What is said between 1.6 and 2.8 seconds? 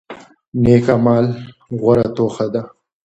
غوره توښه ده.